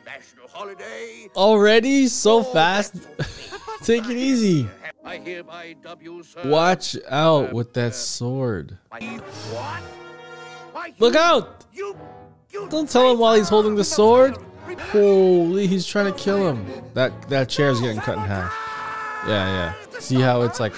[0.04, 1.28] National holiday.
[1.34, 2.94] Already so oh, fast.
[3.82, 4.68] Take it easy.
[5.06, 5.76] I hereby
[6.24, 6.42] sir.
[6.46, 8.76] Watch out with that sword.
[8.90, 9.82] What?
[10.98, 11.64] Look out!
[11.72, 11.96] You,
[12.50, 14.36] you Don't tell him while he's holding the sword.
[14.90, 16.66] Holy, he's trying to kill him.
[16.94, 18.52] That that chair's getting cut in half.
[19.28, 19.98] Yeah, yeah.
[20.00, 20.74] See how it's like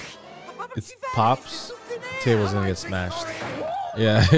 [0.77, 1.69] it pops?
[1.89, 3.27] The Table's gonna get smashed.
[3.97, 4.21] Yeah.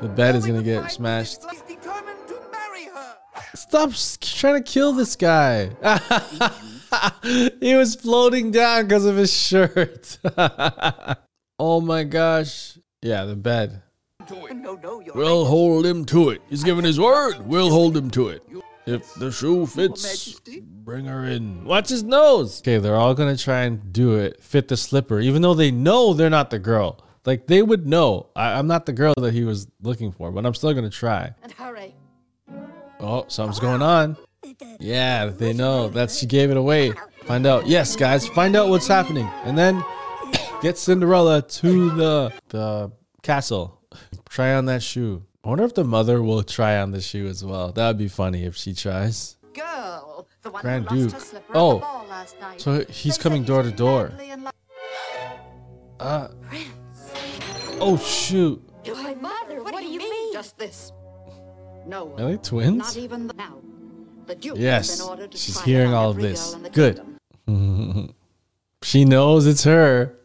[0.00, 1.44] the bed is gonna get smashed.
[1.48, 3.16] He's determined to marry her.
[3.54, 5.70] Stop trying to kill this guy.
[7.60, 10.18] he was floating down because of his shirt.
[11.58, 12.78] oh my gosh.
[13.00, 13.82] Yeah, the bed.
[14.30, 16.42] No, no, We'll hold him to it.
[16.48, 17.46] He's given his word.
[17.46, 18.42] We'll hold him to it.
[18.86, 20.40] If the shoe fits,
[20.84, 21.64] bring her in.
[21.64, 22.60] Watch his nose.
[22.60, 26.14] Okay, they're all gonna try and do it, fit the slipper, even though they know
[26.14, 27.04] they're not the girl.
[27.24, 28.30] Like they would know.
[28.34, 31.32] I, I'm not the girl that he was looking for, but I'm still gonna try.
[31.42, 31.94] And hurry.
[32.98, 34.16] Oh, something's going on.
[34.80, 35.88] Yeah, they know.
[35.88, 36.92] that she gave it away.
[37.24, 37.66] Find out.
[37.66, 39.82] Yes, guys, find out what's happening, and then
[40.62, 42.90] get Cinderella to the the
[43.22, 43.80] castle.
[44.28, 45.22] Try on that shoe.
[45.44, 47.72] I wonder if the mother will try on the shoe as well.
[47.72, 49.36] That would be funny if she tries.
[49.54, 51.42] Girl, the one Grand who lost Duke.
[51.48, 52.60] her Oh, at the ball last night.
[52.60, 54.08] So he's They coming door he's to door.
[54.08, 54.52] madly in love-
[56.00, 56.28] Uh,
[57.80, 58.62] oh shoot!
[58.86, 60.32] My mother, what, do you mean?
[60.32, 60.92] Just this.
[61.86, 62.20] No one.
[62.22, 62.78] Are they twins?
[62.78, 63.58] Not even the now.
[64.32, 66.54] The Duke Yes, has been to she's try hearing all of this.
[66.54, 68.14] girl in the Good.
[68.82, 70.16] She knows it's her.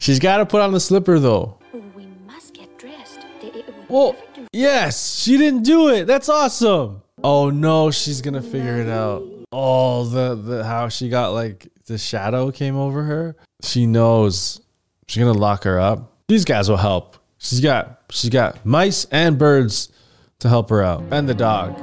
[0.00, 1.58] She's got to put on the slipper though.
[1.72, 3.20] Oh, we must get dressed.
[3.42, 4.16] It, it would Oh,
[4.52, 6.06] yes, she didn't do it.
[6.06, 7.02] That's awesome.
[7.22, 9.22] Oh no, she's gonna figure it out.
[9.52, 13.36] Oh, the the how she got like the shadow came over her.
[13.62, 14.60] She knows.
[15.06, 16.12] She's gonna lock her up.
[16.26, 17.18] These guys will help.
[17.38, 19.90] She's got she's got mice and birds
[20.40, 21.78] to help her out, and the dog,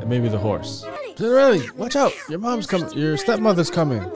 [0.00, 0.84] and maybe the horse.
[1.16, 2.12] Cinderella, watch out!
[2.28, 2.92] Your mom's coming.
[2.96, 4.10] Your stepmother's coming.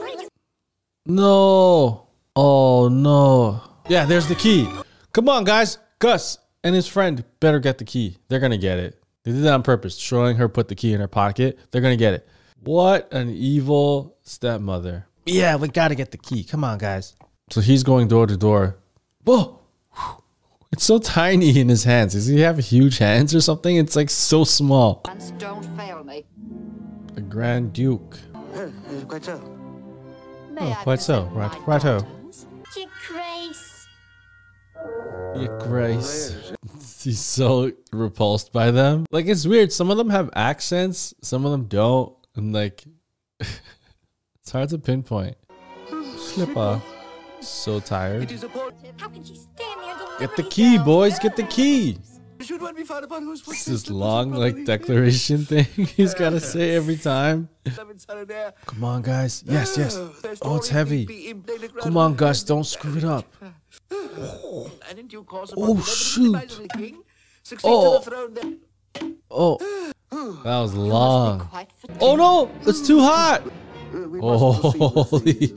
[1.05, 2.07] No.
[2.35, 3.61] Oh no.
[3.87, 4.69] Yeah, there's the key.
[5.13, 5.77] Come on, guys.
[5.99, 8.17] Gus and his friend better get the key.
[8.27, 9.01] They're gonna get it.
[9.23, 11.59] They did that on purpose, showing her put the key in her pocket.
[11.71, 12.27] They're gonna get it.
[12.61, 15.07] What an evil stepmother.
[15.25, 16.43] Yeah, we gotta get the key.
[16.43, 17.15] Come on, guys.
[17.49, 18.77] So he's going door to door.
[19.23, 19.59] Whoa.
[20.71, 22.13] It's so tiny in his hands.
[22.13, 23.75] Does he have huge hands or something?
[23.75, 25.03] It's like so small.
[25.39, 26.25] Don't fail me.
[27.19, 28.17] The Grand Duke.
[28.33, 28.71] Oh,
[29.09, 29.41] quite so.
[30.57, 31.25] Oh, quite so.
[31.33, 31.99] Right- righto.
[32.77, 33.87] Your Grace.
[35.35, 36.53] Yeah, Grace.
[37.03, 39.05] He's so repulsed by them.
[39.11, 39.73] Like it's weird.
[39.73, 42.85] Some of them have accents, some of them don't, and like
[43.39, 45.35] it's hard to pinpoint.
[46.15, 46.81] Slipper.
[47.41, 48.31] So tired.
[48.31, 48.75] is a port.
[48.95, 51.19] How can she stand there Get the key, boys.
[51.19, 51.97] Get the key.
[52.41, 55.65] Should one be found upon whose It's this long like declaration thing
[55.97, 57.49] he's got to say every time.
[58.65, 59.43] Come on, guys.
[59.45, 59.97] Yes, yes.
[60.41, 61.33] Oh, it's heavy.
[61.81, 62.43] Come on, guys.
[62.43, 63.25] Don't screw it up.
[65.55, 66.35] Oh, shoot.
[67.63, 68.03] Oh.
[69.31, 69.57] Oh,
[70.43, 71.49] that was long.
[72.01, 73.43] Oh no, it's too hot.
[73.93, 74.51] Oh,
[75.03, 75.55] holy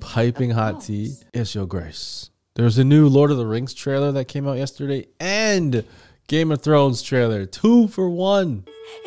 [0.00, 1.14] piping hot tea.
[1.32, 2.30] Yes, your grace.
[2.54, 5.84] There's a new Lord of the Rings trailer that came out yesterday and
[6.28, 7.46] Game of Thrones trailer.
[7.46, 8.64] Two for one.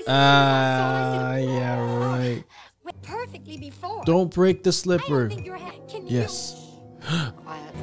[0.07, 2.43] Ah, yeah, right.
[3.03, 4.03] Perfectly before.
[4.05, 5.29] Don't break the slipper.
[5.29, 6.19] think you're ha- Can you?
[6.19, 6.55] Yes.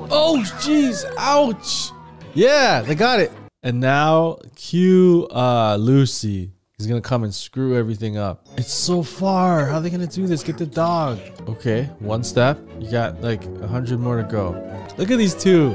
[0.09, 1.05] Oh, jeez.
[1.18, 1.90] Ouch.
[2.35, 3.33] Yeah, they got it.
[3.62, 6.53] And now cue uh, Lucy.
[6.77, 8.46] He's gonna come and screw everything up.
[8.59, 9.64] It's so far.
[9.66, 10.42] How are they gonna do this?
[10.42, 11.18] Get the dog.
[11.49, 12.59] Okay, one step.
[12.79, 14.51] You got like a hundred more to go.
[14.99, 15.70] Look at these two.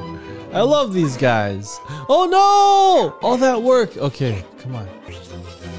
[0.53, 1.79] I love these guys.
[2.09, 3.17] Oh no!
[3.25, 3.95] All that work.
[3.95, 4.87] Okay, come on.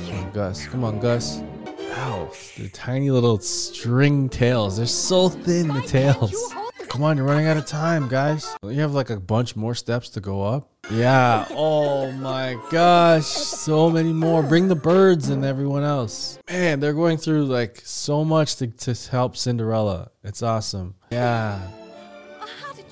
[0.07, 0.67] Come on, Gus.
[0.67, 1.43] Come on, Gus.
[1.91, 2.31] Ow.
[2.57, 4.79] The tiny little string tails.
[4.79, 6.55] They're so thin, the tails.
[6.89, 8.57] Come on, you're running out of time, guys.
[8.63, 10.71] You have like a bunch more steps to go up?
[10.91, 11.47] Yeah.
[11.51, 13.27] Oh my gosh.
[13.27, 14.43] So many more.
[14.43, 16.39] Bring the birds and everyone else.
[16.51, 20.11] Man, they're going through like so much to, to help Cinderella.
[20.25, 20.95] It's awesome.
[21.11, 21.61] Yeah.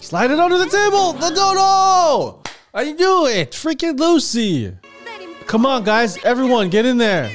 [0.01, 1.13] Slide it under the table.
[1.13, 2.43] The dodo.
[2.73, 3.53] I knew it.
[3.53, 4.77] Freaking Lucy.
[5.47, 6.17] Come on, guys.
[6.25, 7.31] Everyone, get in there.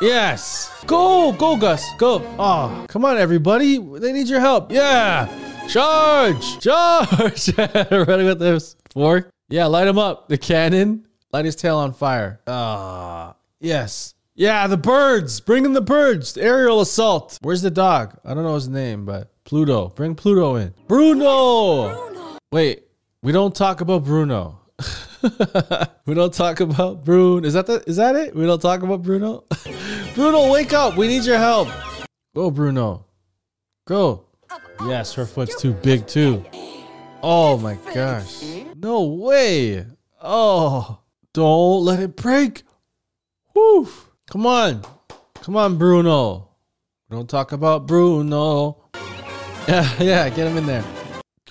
[0.00, 0.70] Yes.
[0.86, 1.84] Go, go, Gus.
[1.96, 2.22] Go.
[2.38, 3.78] Oh, come on, everybody.
[3.78, 4.72] They need your help.
[4.72, 5.28] Yeah.
[5.68, 6.58] Charge.
[6.60, 7.56] Charge.
[7.58, 9.30] Ready with this fork?
[9.48, 10.28] Yeah, light him up.
[10.28, 11.06] The cannon.
[11.32, 12.40] Light his tail on fire.
[12.46, 14.14] Ah, yes.
[14.34, 15.40] Yeah, the birds.
[15.40, 16.34] Bring in the birds.
[16.34, 17.38] The aerial assault.
[17.40, 18.18] Where's the dog?
[18.24, 19.88] I don't know his name, but Pluto.
[19.88, 20.74] Bring Pluto in.
[20.88, 21.94] Bruno.
[21.94, 22.38] Bruno!
[22.50, 22.84] Wait,
[23.22, 24.60] we don't talk about Bruno.
[26.06, 27.46] we don't talk about Bruno.
[27.46, 28.34] Is that the is that it?
[28.34, 29.44] We don't talk about Bruno?
[30.14, 30.96] Bruno, wake up.
[30.96, 31.68] We need your help.
[32.34, 33.06] Go, Bruno.
[33.86, 34.26] Go.
[34.86, 36.44] Yes, her foot's too big too.
[37.22, 38.42] Oh my gosh.
[38.76, 39.86] No way.
[40.20, 40.98] Oh,
[41.32, 42.62] don't let it break.
[43.54, 43.88] Woo.
[44.30, 44.82] Come on.
[45.34, 46.48] Come on, Bruno.
[47.10, 48.81] Don't talk about Bruno.
[49.68, 50.84] Yeah, yeah, get him in there.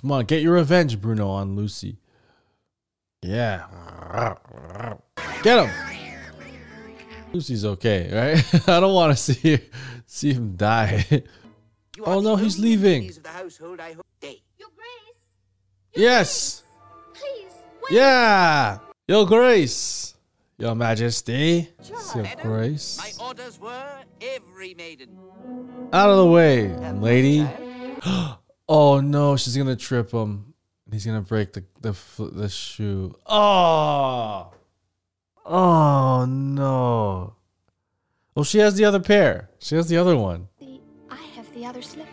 [0.01, 1.97] Come on, get your revenge, Bruno, on Lucy.
[3.21, 3.65] Yeah.
[5.43, 5.69] Get him.
[7.31, 8.67] Lucy's okay, right?
[8.67, 9.59] I don't want to see
[10.05, 11.05] see him die.
[12.03, 13.03] Oh, no, he's leaving.
[13.03, 14.41] ladies of the household I hope they.
[14.57, 15.15] Your Grace,
[15.95, 16.63] yes.
[17.13, 17.53] please.
[17.91, 18.79] Yeah.
[19.07, 20.15] Your Grace.
[20.57, 21.69] Your Majesty.
[21.87, 22.97] Your Madam, Grace.
[22.97, 25.17] My orders were every maiden.
[25.93, 27.47] Out of the way, lady.
[28.73, 30.53] Oh no, she's gonna trip him.
[30.89, 33.13] He's gonna break the the the shoe.
[33.25, 34.53] Oh.
[35.45, 37.35] Oh no.
[38.37, 39.49] Oh, she has the other pair.
[39.59, 40.47] She has the other one.
[41.09, 42.09] I have the other slipper.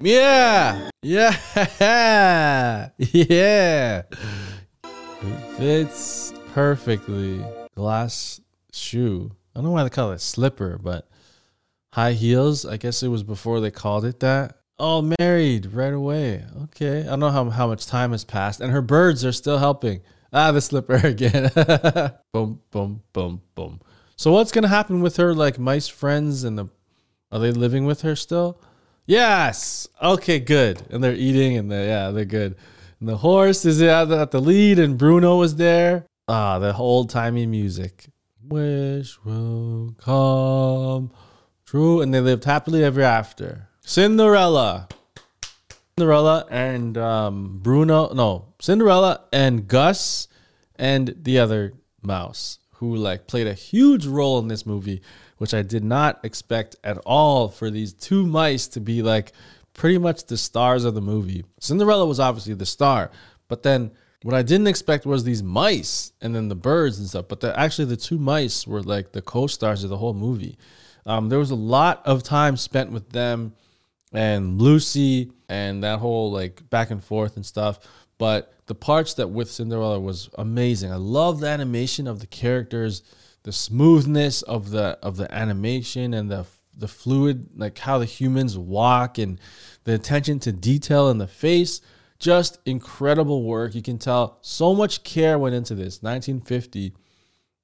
[0.00, 0.90] Yeah.
[1.02, 1.36] Yeah.
[2.98, 4.02] Yeah.
[5.22, 7.44] It fits perfectly.
[7.74, 8.40] Glass
[8.72, 9.32] shoe.
[9.54, 11.08] I don't know why they call it slipper, but
[11.92, 12.64] high heels.
[12.64, 14.59] I guess it was before they called it that.
[14.82, 16.42] Oh, married right away.
[16.62, 17.02] Okay.
[17.02, 18.62] I don't know how, how much time has passed.
[18.62, 20.00] And her birds are still helping.
[20.32, 21.50] Ah, the slipper again.
[22.32, 23.80] boom, boom, boom, boom.
[24.16, 26.68] So what's gonna happen with her like mice friends and the
[27.30, 28.58] are they living with her still?
[29.04, 29.86] Yes.
[30.02, 30.82] Okay, good.
[30.90, 32.56] And they're eating and they yeah, they're good.
[33.00, 36.06] And the horse is at the, at the lead and Bruno was there.
[36.26, 38.06] Ah, the old timey music.
[38.42, 41.10] Wish will come
[41.66, 42.00] true.
[42.00, 43.69] And they lived happily ever after.
[43.82, 44.88] Cinderella.
[45.98, 50.28] Cinderella and um, Bruno, no, Cinderella and Gus
[50.76, 55.02] and the other mouse who like played a huge role in this movie,
[55.36, 59.32] which I did not expect at all for these two mice to be like
[59.74, 61.44] pretty much the stars of the movie.
[61.60, 63.10] Cinderella was obviously the star,
[63.48, 63.90] but then
[64.22, 67.26] what I didn't expect was these mice and then the birds and stuff.
[67.28, 70.58] But the, actually, the two mice were like the co-stars of the whole movie.
[71.06, 73.54] Um, there was a lot of time spent with them
[74.12, 77.80] and Lucy and that whole like back and forth and stuff.
[78.18, 80.92] But the parts that with Cinderella was amazing.
[80.92, 83.02] I love the animation of the characters,
[83.44, 86.46] the smoothness of the of the animation and the
[86.76, 89.38] the fluid, like how the humans walk and
[89.84, 91.80] the attention to detail in the face.
[92.18, 93.74] Just incredible work.
[93.74, 96.02] You can tell so much care went into this.
[96.02, 96.92] 1950,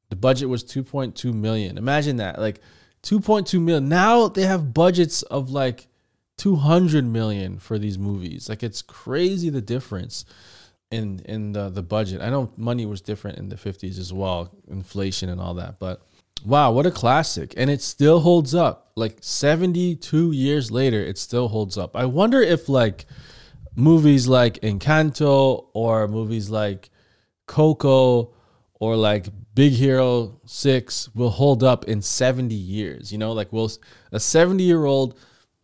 [0.08, 1.76] the budget was 2.2 million.
[1.76, 2.60] Imagine that, like
[3.02, 3.88] 2.2 million.
[3.88, 5.88] Now they have budgets of like
[6.38, 8.48] 200 million for these movies.
[8.48, 10.24] Like it's crazy the difference
[10.90, 12.20] in in the, the budget.
[12.20, 16.02] I know money was different in the 50s as well, inflation and all that, but
[16.44, 17.54] wow, what a classic.
[17.56, 18.90] And it still holds up.
[18.94, 21.96] Like 72 years later, it still holds up.
[21.96, 23.06] I wonder if like
[23.74, 26.90] movies like Encanto or movies like
[27.46, 28.32] Coco
[28.80, 33.32] or like Big Hero 6 will hold up in 70 years, you know?
[33.32, 33.70] Like will
[34.12, 35.18] a 70 year old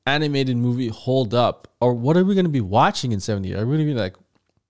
[0.07, 3.61] animated movie hold up or what are we going to be watching in 70 years?
[3.61, 4.17] Are we going to be like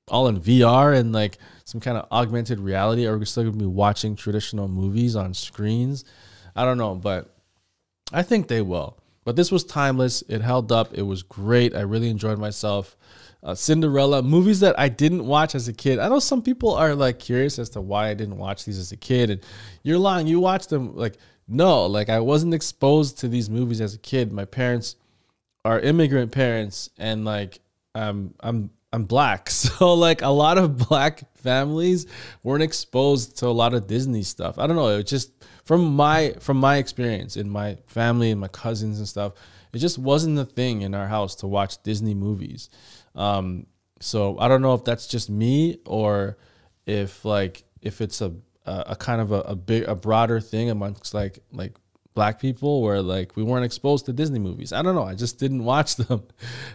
[0.09, 3.07] all in VR and like some kind of augmented reality?
[3.07, 6.05] Or are we still going to be watching traditional movies on screens?
[6.55, 7.35] I don't know, but
[8.13, 8.99] I think they will.
[9.25, 10.23] But this was timeless.
[10.29, 10.95] It held up.
[10.95, 11.75] It was great.
[11.75, 12.97] I really enjoyed myself.
[13.43, 15.99] Uh, Cinderella, movies that I didn't watch as a kid.
[15.99, 18.93] I know some people are like curious as to why I didn't watch these as
[18.93, 19.31] a kid.
[19.31, 19.41] And
[19.83, 20.27] you're lying.
[20.27, 20.97] You watched them.
[20.97, 21.19] Like,
[21.49, 24.33] no, like I wasn't exposed to these movies as a kid.
[24.33, 24.97] My parents
[25.65, 27.61] are immigrant parents, and like
[27.95, 29.51] I'm, I'm, I'm black.
[29.83, 32.07] So like a lot of black families
[32.43, 34.59] weren't exposed to a lot of Disney stuff.
[34.59, 34.99] I don't know.
[34.99, 35.33] It just
[35.65, 39.33] from my from my experience in my family and my cousins and stuff,
[39.73, 42.69] it just wasn't a thing in our house to watch Disney movies.
[43.15, 43.67] Um,
[44.01, 46.37] so I don't know if that's just me or
[46.87, 48.33] if like if it's a
[48.67, 51.75] a, a kind of a, a big a broader thing amongst like like
[52.15, 54.73] black people where like we weren't exposed to Disney movies.
[54.73, 55.05] I don't know.
[55.05, 56.23] I just didn't watch them,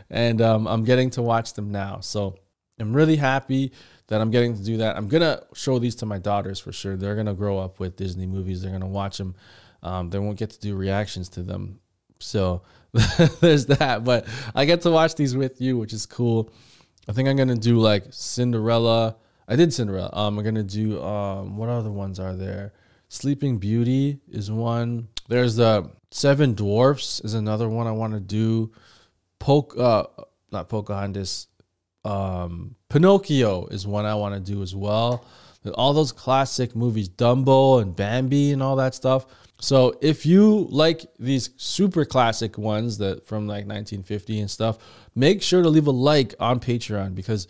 [0.09, 1.99] and um, I'm getting to watch them now.
[1.99, 2.37] So
[2.79, 3.71] I'm really happy
[4.07, 4.97] that I'm getting to do that.
[4.97, 6.95] I'm gonna show these to my daughters for sure.
[6.95, 8.61] They're gonna grow up with Disney movies.
[8.61, 9.35] They're gonna watch them.
[9.83, 11.79] Um, they won't get to do reactions to them.
[12.19, 12.63] So
[13.41, 14.03] there's that.
[14.03, 14.25] But
[14.55, 16.51] I get to watch these with you, which is cool.
[17.07, 19.17] I think I'm gonna do like Cinderella.
[19.47, 20.09] I did Cinderella.
[20.13, 22.73] Um, I'm gonna do um, what other ones are there?
[23.09, 25.07] Sleeping Beauty is one.
[25.27, 28.71] There's the Seven Dwarfs is another one I want to do.
[29.39, 30.05] Poke, uh,
[30.51, 31.47] not Pocahontas.
[32.05, 35.25] Um, Pinocchio is one I want to do as well.
[35.73, 39.25] All those classic movies, Dumbo and Bambi and all that stuff.
[39.59, 44.77] So if you like these super classic ones that from like 1950 and stuff,
[45.15, 47.47] make sure to leave a like on Patreon because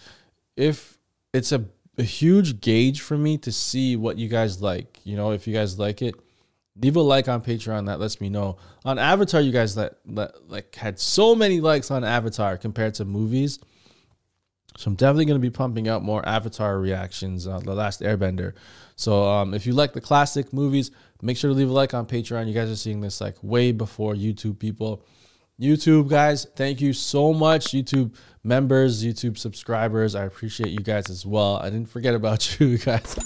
[0.55, 0.97] if
[1.33, 1.65] it's a,
[1.97, 5.53] a huge gauge for me to see what you guys like, you know, if you
[5.53, 6.15] guys like it,
[6.81, 7.87] leave a like on Patreon.
[7.87, 8.57] That lets me know.
[8.85, 13.05] On Avatar, you guys that, that like had so many likes on Avatar compared to
[13.05, 13.59] movies.
[14.77, 17.47] So I'm definitely going to be pumping out more Avatar reactions.
[17.47, 18.53] Uh, the Last Airbender.
[18.95, 22.05] So um, if you like the classic movies, make sure to leave a like on
[22.05, 22.47] Patreon.
[22.47, 25.03] You guys are seeing this like way before YouTube people.
[25.59, 27.69] YouTube guys, thank you so much.
[27.69, 28.13] YouTube
[28.43, 31.57] members, YouTube subscribers, I appreciate you guys as well.
[31.57, 33.17] I didn't forget about you guys.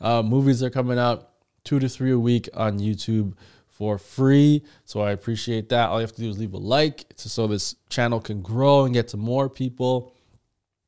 [0.00, 1.29] Uh, movies are coming out
[1.64, 3.34] two to three a week on YouTube
[3.68, 4.62] for free.
[4.84, 5.88] So I appreciate that.
[5.88, 8.84] All you have to do is leave a like to, so this channel can grow
[8.84, 10.14] and get to more people.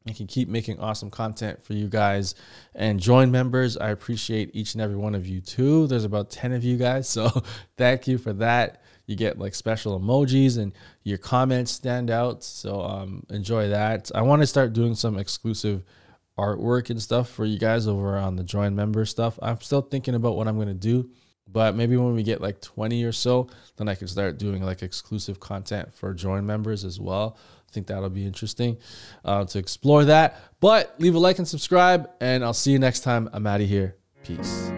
[0.07, 2.35] I can keep making awesome content for you guys
[2.75, 3.77] and join members.
[3.77, 5.87] I appreciate each and every one of you too.
[5.87, 7.09] There's about 10 of you guys.
[7.09, 7.31] So
[7.77, 8.83] thank you for that.
[9.07, 12.45] You get like special emojis and your comments stand out.
[12.45, 14.11] So um, enjoy that.
[14.15, 15.85] I want to start doing some exclusive
[16.39, 19.39] artwork and stuff for you guys over on the join member stuff.
[19.43, 21.11] I'm still thinking about what I'm going to do,
[21.47, 24.83] but maybe when we get like 20 or so, then I can start doing like
[24.83, 27.37] exclusive content for join members as well.
[27.69, 28.77] I think that'll be interesting
[29.25, 30.41] uh, to explore that.
[30.61, 33.29] But leave a like and subscribe, and I'll see you next time.
[33.33, 33.97] I'm out of here.
[34.25, 34.71] Peace.